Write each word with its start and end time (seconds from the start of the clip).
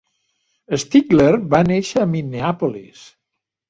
Stigler 0.85 1.29
va 1.53 1.61
néixer 1.71 2.05
a 2.07 2.11
Minneapolis. 2.17 3.09